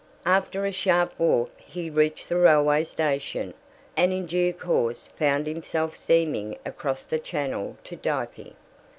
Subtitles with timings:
[0.25, 3.53] After a sharp walk he reached the railway station,
[3.95, 8.55] and in due course found himself steaming across the Channel to Dieppe.